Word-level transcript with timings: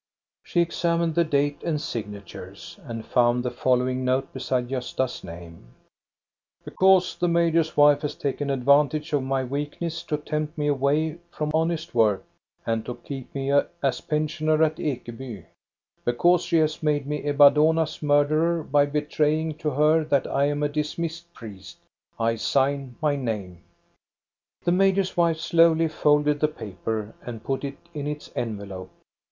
She 0.43 0.61
examined 0.61 1.13
the 1.13 1.23
date 1.23 1.61
and 1.63 1.79
signatures, 1.79 2.79
and 2.85 3.05
found 3.05 3.45
the 3.45 3.51
following 3.51 4.03
note 4.03 4.33
beside 4.33 4.67
Gosta's 4.67 5.23
name:" 5.23 5.75
Because 6.65 7.15
the 7.15 7.27
major's 7.27 7.77
wife 7.77 8.01
has 8.01 8.15
taken 8.15 8.49
advantage 8.49 9.13
of 9.13 9.21
my 9.21 9.43
weakness 9.43 10.01
to 10.05 10.17
tempt 10.17 10.57
me 10.57 10.65
away 10.69 11.19
from 11.29 11.51
honest 11.53 11.93
work, 11.93 12.23
and 12.65 12.83
to 12.87 12.95
keep 12.95 13.35
me 13.35 13.51
as 13.83 14.01
pensioner 14.01 14.63
at 14.63 14.77
Ekeby, 14.77 15.45
because 16.03 16.41
she 16.41 16.57
has 16.57 16.81
made 16.81 17.05
me 17.05 17.21
Ebba 17.23 17.51
Dohna's 17.51 18.01
murderer 18.01 18.63
by 18.63 18.87
betraying 18.87 19.53
to 19.59 19.69
her 19.69 20.03
that 20.03 20.25
I 20.25 20.45
am 20.45 20.63
a 20.63 20.67
dismissed 20.69 21.31
priest, 21.35 21.77
I 22.19 22.37
sign 22.37 22.95
my 23.03 23.15
name." 23.15 23.59
The 24.63 24.71
major's 24.71 25.15
wife 25.15 25.37
slowly 25.39 25.87
folded 25.87 26.39
the 26.39 26.47
paper 26.47 27.13
and 27.23 27.43
put 27.43 27.63
it 27.63 27.77
in 27.93 28.07
its 28.07 28.31
envelope. 28.35 28.89